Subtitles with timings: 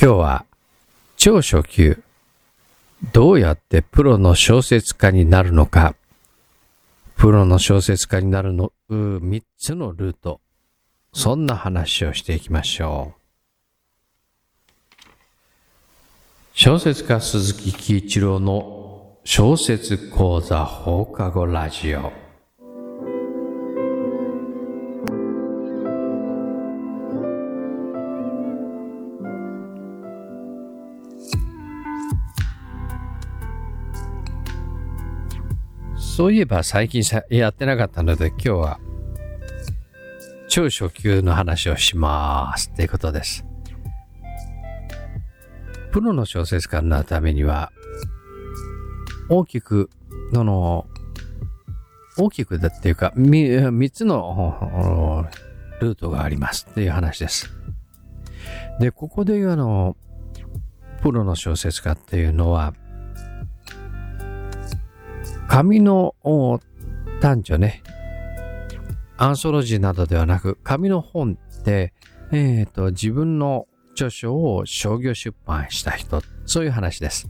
[0.00, 0.44] 今日は
[1.16, 2.02] 超初級。
[3.12, 5.94] どうやってプロの小説家になるのか。
[7.16, 10.40] プロの小説家になるのう3つのルート。
[11.12, 13.20] そんな話をしていきましょう。
[16.54, 22.23] 小説家鈴木喜一郎の小説講座放課後ラジオ。
[36.14, 38.78] そういえば最近やってなかったので今日は
[40.46, 43.44] 超初級の話をしますっていうことです。
[45.90, 47.72] プロの小説家になるためには
[49.28, 49.90] 大きく、
[50.32, 50.86] その、
[52.16, 55.26] 大きくだっていうか、三つの
[55.80, 57.50] ルートがありますっていう話です。
[58.78, 59.96] で、ここで言うあの、
[61.02, 62.72] プロの小説家っていうのは、
[65.48, 66.14] 紙の
[67.20, 67.82] 短調ね、
[69.16, 71.92] アンソロジーなどではなく、紙の本で、
[72.32, 77.28] えっ、ー、と、自分の著書を商業出版した人、そういう話です。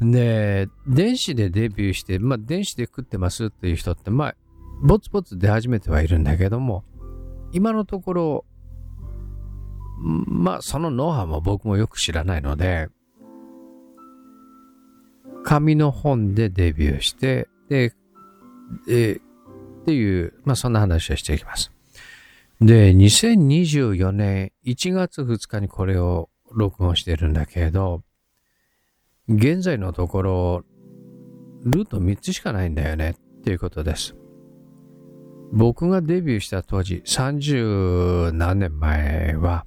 [0.00, 4.34] で、電子でデビューして、まあ、電子で食ってますっていう人って、まあ、
[4.82, 6.84] ぼつぼつ出始めてはいるんだけども、
[7.52, 8.44] 今のところ、
[9.98, 12.88] まあ、そのノウハウも僕もよく知らないので、
[15.48, 17.94] 紙の本でデビューして、で、
[18.86, 21.72] えっていう、まあそんな話をしていきます。
[22.60, 28.02] で、2024年1月2日にこれを録音してるんだけど、
[29.26, 30.64] 現在のところ、
[31.64, 34.14] ルート3つしかないんだよねっていうことです。
[35.54, 39.64] 僕がデビューした当時、30何年前は、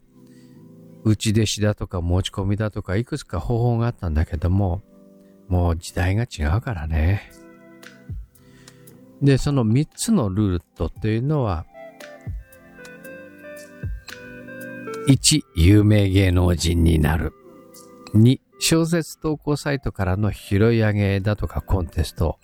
[1.06, 4.84] 内弟子だとか持ち込みだとかいくつか方法があったんだけども、
[5.52, 7.30] もう時代が違うからね。
[9.22, 11.66] で、その3つのルートっていうのは、
[15.10, 17.34] 1、有名芸能人になる。
[18.16, 22.40] 2、小説投稿サイトからの拾い上げだとかコンテスト。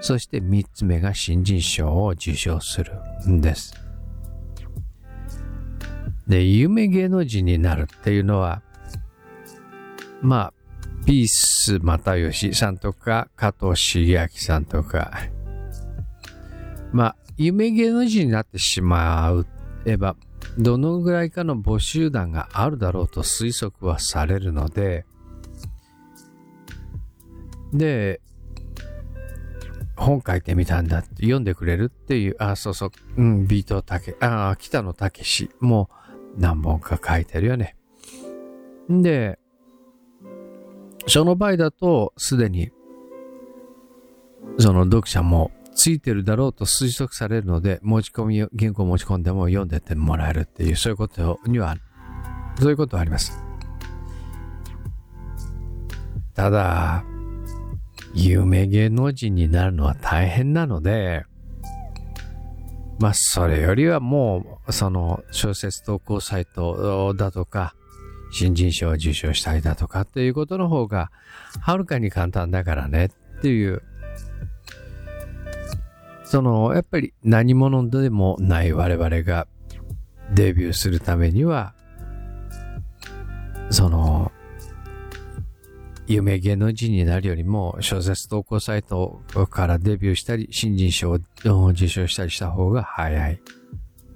[0.00, 2.92] そして3つ目が新人賞を受賞する
[3.28, 3.74] んです。
[6.28, 8.62] で、有名芸能人になるっていうのは、
[10.20, 10.61] まあ、
[11.06, 15.12] ピース又吉さんとか、加藤茂明さんとか、
[16.92, 19.32] まあ、有名芸能人になってしま
[19.84, 20.16] えば、
[20.58, 25.04] どのぐらいかの募集団があるだろうと推測はされるので、
[27.72, 28.20] で、
[29.96, 35.88] 本書いてみたんだって読んでくれるっていう、あ、そうそう、うん、ビートたけ、あ、北野武も
[36.36, 37.76] 何本か書いてるよね。
[38.88, 39.38] で、
[41.06, 42.70] その場合だと、すでに、
[44.58, 51.76] その読者もついてるだろうと推測されるので、持ち込み、原稿を持ち込んでも読んでてもらえるっていう、そういうことには、
[52.58, 53.32] そういうことはあります。
[56.34, 57.04] ただ、
[58.14, 61.24] 有名芸能人になるのは大変なので、
[62.98, 67.74] まあ、それよりはもう、その小説投稿サイトだとか、
[68.32, 71.12] 新人賞を受賞したいだとかっていうことの方が、
[71.60, 73.82] はるかに簡単だからねっていう、
[76.24, 79.46] その、やっぱり何者でもない我々が
[80.34, 81.74] デビューするためには、
[83.70, 84.32] その、
[86.06, 93.40] 有名芸能人になるよりも小説投稿サイトからデビューしたり、新人賞を受賞したりした方が早い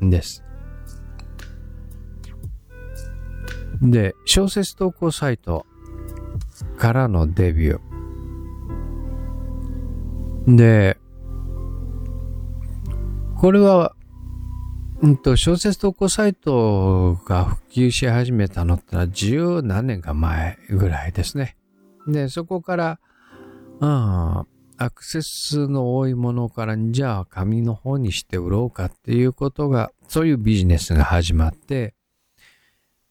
[0.03, 0.46] んです。
[3.83, 5.67] で、小説投稿サイト
[6.79, 10.57] からのデビュー。
[10.57, 10.99] で、
[13.39, 13.95] これは、
[15.03, 21.57] うんと、小説投稿サイトが普及し始めたのってのは十何年か前ぐらいですね。
[22.07, 23.01] で、そこから、
[23.81, 24.47] うん、
[24.79, 31.95] アクセスの多いものから、じゃあ紙の方にして売ろうかっていうことが、そういうビジネスが始まって、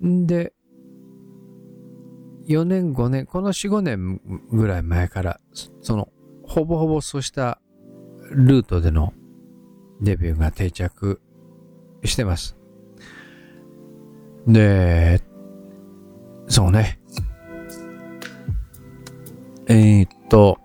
[0.05, 0.53] で、
[2.47, 4.21] 4年5年、この4、5年
[4.51, 5.39] ぐらい前から、
[5.81, 6.09] その、
[6.43, 7.59] ほぼほぼそうした
[8.29, 9.13] ルートでの
[10.01, 11.21] デビューが定着
[12.03, 12.55] してます。
[14.47, 15.21] で、
[16.47, 16.99] そうね。
[19.67, 20.59] えー、っと、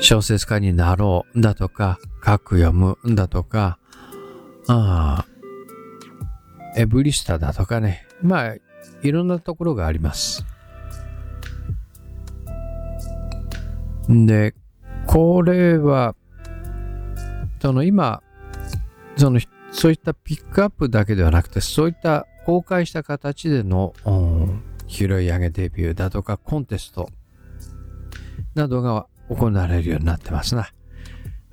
[0.00, 3.78] 小説家になろうだとか、書く読むんだとか、
[4.68, 5.35] ああ、
[6.76, 8.54] エブリスタだとかね、まあ、
[9.02, 10.44] いろんなところがあります。
[14.08, 14.54] で、
[15.06, 16.14] これは、
[17.60, 18.22] その今、
[19.16, 19.40] その、
[19.72, 23.94] そういったピックアップだけではなくて、そういった公開した形での、
[24.86, 27.08] 拾い上げデビューだとかコンテスト
[28.54, 30.70] などが行われるようになってますな。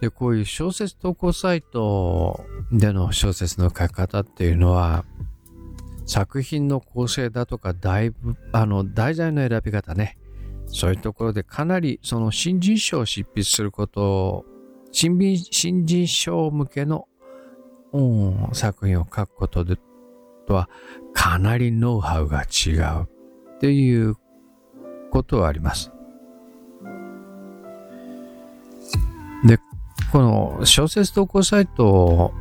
[0.04, 5.06] で、こういう小説投稿サイトでの小説の書き方っていうのは、
[6.06, 10.18] 作品の構成だとか、だいぶ、あの、題材の選び方ね。
[10.68, 14.46] そういうところでかなりその新人賞を執筆することを、
[14.92, 17.08] 新新人賞向けの、
[17.94, 19.78] うん、作品を書くことで
[20.48, 20.70] とは
[21.14, 23.04] かなりノウハウが違う
[23.56, 24.18] っていう
[25.12, 25.94] ことはあります。
[29.46, 29.60] で、
[30.14, 32.32] この小説投稿サイト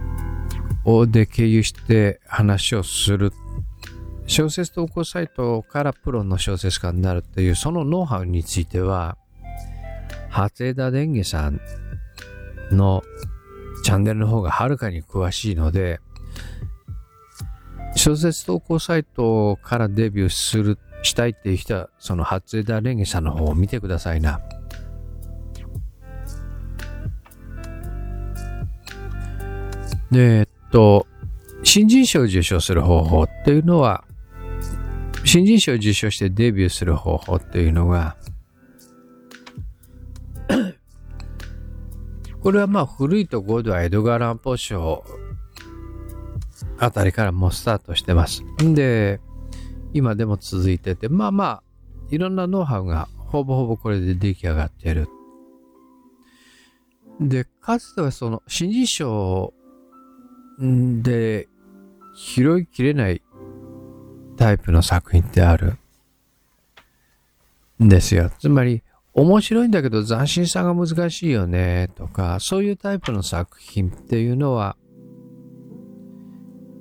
[0.84, 3.32] をで経由して話をする。
[4.26, 9.16] 小説投稿サイトからプロの小説家になるっていうそのノウハウについては、
[10.28, 11.60] 初枝蓮華さん
[12.72, 13.02] の
[13.82, 16.00] チャンネルの方がはるかに詳しいので、
[17.96, 24.42] 小説投稿サイトからデビューする、したいっていう人は、その初枝蓮華さんの方を見てくださいな。
[30.12, 31.06] で、えっと、
[31.64, 34.05] 新人賞を受賞する方法っていうのは、
[35.25, 38.17] 新人賞を受賞してデビューする方法っていうのが、
[42.43, 45.05] これはまあ古いところではエドガー・ランポー賞
[46.79, 48.43] あたりからもうスタートしてます。
[48.62, 49.20] んで、
[49.94, 51.62] 今でも続いてて、まあまあ、
[52.11, 55.09] いろんなノウハウがほぼほぼこれで出来上がってる。
[57.20, 59.55] で、かつてはその新人賞
[60.64, 61.49] んで
[62.14, 63.23] 拾いきれない
[64.37, 65.76] タイプの作品ってある？
[67.82, 68.31] んですよ。
[68.38, 68.82] つまり、
[69.14, 74.76] 面白いんだけど斬新さが難しいよねとか、そういうタイプの作品っていうのは、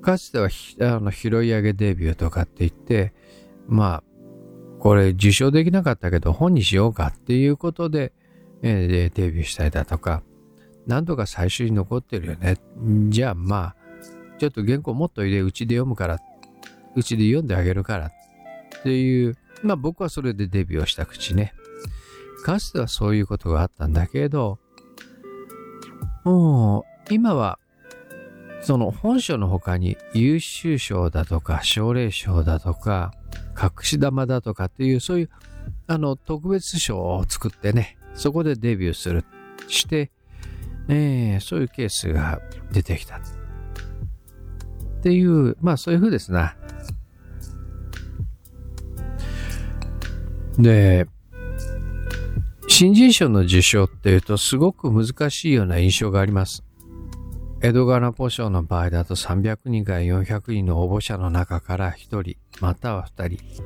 [0.00, 0.48] かつては
[0.80, 3.12] あの拾い上げデビューとかって言って、
[3.68, 4.02] まあ、
[4.78, 8.12] これ受賞できなかったけど本にしようかっていうことで、
[8.62, 10.22] えー、デビューしたりだとか、
[10.86, 12.58] 何度か最終に残ってるよね。
[13.08, 13.76] じゃあまあ、
[14.38, 16.18] ちょっと原稿もっと入れ、うちで読むから、
[16.94, 18.10] うちで読んであげるからっ
[18.82, 21.54] ていう、まあ僕はそれでデビューをした口ね。
[22.44, 24.58] かつてはそういうことがあったんだけど、
[26.24, 27.58] もう今は
[28.62, 33.12] その本書の他に優秀賞だとか奨励賞だとか
[33.60, 35.30] 隠し玉だとかっていうそういう
[35.86, 39.24] あの特別賞を作ってねそこでデビューする
[39.68, 40.10] して、
[40.88, 42.40] えー、そういうケースが
[42.72, 43.20] 出てきたっ
[45.02, 46.56] ていうまあそういう風ですな
[50.58, 51.06] で
[52.68, 56.64] 新人賞の受賞っていうとすごく難しいような印象があります
[57.64, 63.62] 江戸川ポ賞の場合だと300人から400人の応募者の中から1人、または2人。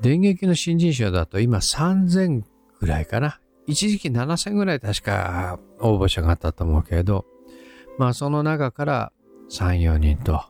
[0.00, 2.44] 電撃の新人賞だと今3000
[2.78, 3.40] ぐらいかな。
[3.68, 7.26] 一時期7000ぐらい確か応募者があったと思うけれど、
[7.98, 9.12] まあその中から
[9.50, 10.42] 3、4人と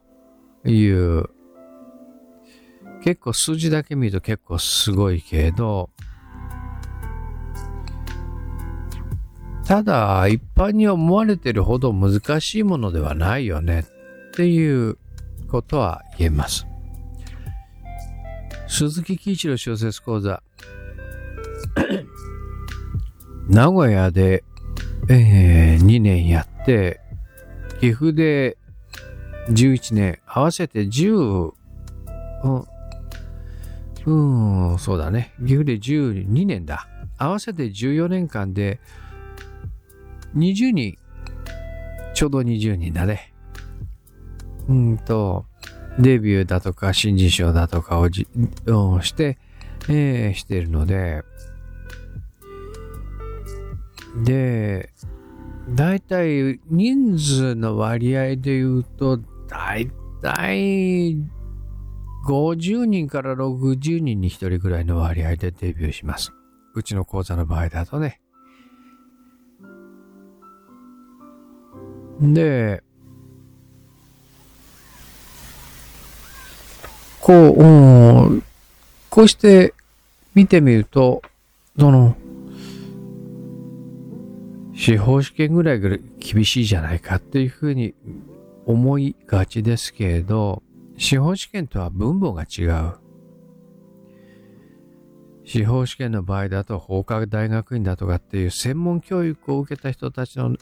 [0.64, 1.24] いう、
[3.02, 5.90] 結構数字だけ見ると結構すごいけれど、
[9.66, 14.96] ただ、一般に思われてるほど難しいものではないよねっていう
[15.50, 16.66] ことは言えます。
[18.68, 20.42] 鈴木喜一郎小説講座。
[23.48, 24.44] 名古屋で、
[25.08, 27.00] えー、2年やって、
[27.80, 28.58] 岐阜で
[29.50, 31.52] 11年、合わせて10、
[32.44, 35.32] うん、うん、そうだね。
[35.40, 36.86] 岐阜で12年だ。
[37.16, 38.80] 合わせて14年間で
[40.36, 40.98] 20人、
[42.14, 43.32] ちょうど20人だね。
[44.68, 45.46] うんと、
[45.98, 48.28] デビューだとか新人賞だとかをじ
[48.66, 49.38] をして、
[49.88, 51.22] えー、してるので、
[54.16, 54.90] で、
[55.68, 59.90] だいたい人数の割合で言うと、だい
[60.22, 61.16] たい
[62.26, 66.32] 50人から60人に1人ぐらいの割合でデビューします。
[66.74, 68.20] うちの講座の場合だとね。
[72.20, 72.82] で、
[77.20, 78.42] こう、うん、
[79.10, 79.74] こうして
[80.34, 81.22] 見てみると、
[81.78, 82.16] その、
[84.78, 87.94] 司法試験ぐらい厳しいじゃないかっていうふうに
[88.64, 90.62] 思いがちですけれど、
[90.96, 92.94] 司法試験とは分母が違う。
[95.44, 100.56] 司法試験の場合だと法科大学院だとかっていう専門教育を受けた人たちの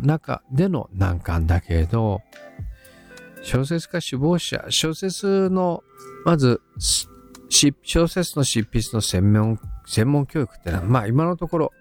[0.00, 2.22] 中での難関だけれど、
[3.42, 5.82] 小説家首謀者、小説の、
[6.24, 6.60] まず、
[7.48, 11.72] 小説の執筆の専門、専門教育っていうのは、まあ今のところ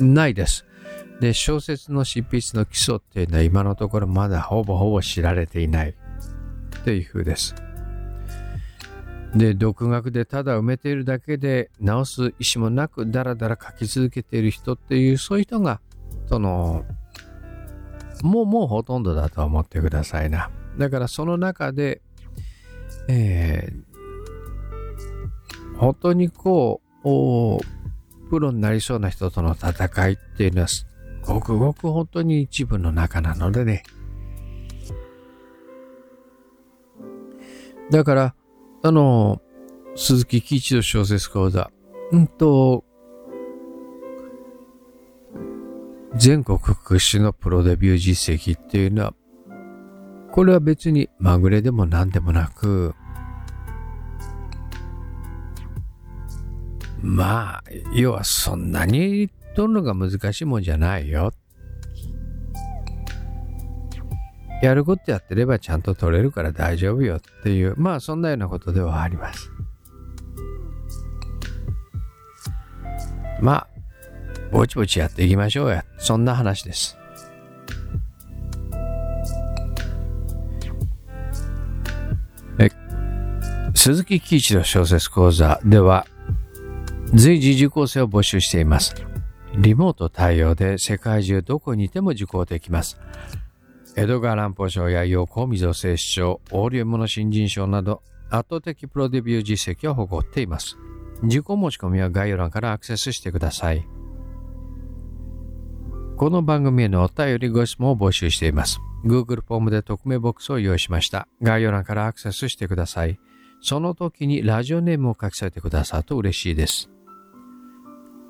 [0.00, 0.64] ないです。
[1.20, 5.94] で、小説の執筆の基礎っていうのは今のところまだほぼほぼ知られていない
[6.84, 7.54] という風です。
[9.34, 15.80] で、独学でただ埋めているだけで直す意思もなくダラダラ書き続けている人っていう、そういう人が、
[16.28, 16.84] その、
[18.22, 20.50] もうもうほとんどだと思ってくださいな。
[20.78, 22.00] だからその中で、
[23.08, 30.68] えー、本当にこう、プロになりそうな人との戦いっていうのは、
[31.28, 33.82] ごくごく本当に一部の中なのでね。
[37.90, 38.34] だから、
[38.82, 39.42] あの、
[39.94, 41.70] 鈴木喜一の小説講座、
[42.12, 42.84] うんと、
[46.16, 49.14] 全国屈指のプロデビュー実績っていうのは、
[50.32, 52.94] これは別にまぐれでも何でもなく、
[57.02, 61.32] まあ、要はそんなに取るのが難しいもんじゃないよ。
[64.62, 69.50] やることやってればちゃんと取れるから大丈夫よっていう、まあそんなようなことではあります。
[73.40, 73.68] まあ、
[74.52, 75.84] ぼちぼちやっていきましょうや。
[75.98, 76.96] そんな話です。
[83.74, 86.06] 鈴木喜一の小説講座では、
[87.12, 89.07] 随時受講生を募集しています。
[89.60, 93.00] リモート対応で世界中どこにいても受講できます。
[93.96, 100.78] 江戸川乱歩賞や陽光溝聖賞、オーリウムの新人賞など圧倒的プロデビュー実績を誇っています。
[101.24, 103.84] 受講申し込みは概要欄からアクセスしてください。
[106.16, 108.78] この番組へのお便りご質問を募集しています。
[109.04, 111.26] Google フォームで匿名ボックスを用意しました。
[111.42, 113.18] 概要欄からアクセスしてください。
[113.60, 116.88] その時にラジオネームを書き添えてくださると嬉しいです。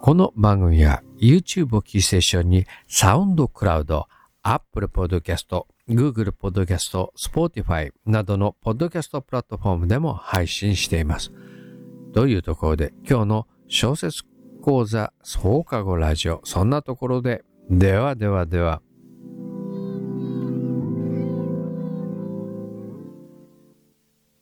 [0.00, 4.06] この番組は YouTube をキーセッションにサウンドクラウド、
[4.42, 11.32] Apple Podcast、Google Podcast、Spotify などのポッドキャストプラットフォームでも配信しています。
[12.14, 14.22] というところで今日の小説
[14.62, 18.80] 講座放課後ラジオ、そんなところでではではでは。